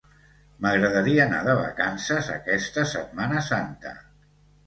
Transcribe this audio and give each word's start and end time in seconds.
M'agradaria 0.65 1.19
anar 1.25 1.41
de 1.47 1.53
vacances 1.59 2.31
aquesta 2.37 2.85
Setmana 2.93 3.43
Santa. 3.51 3.93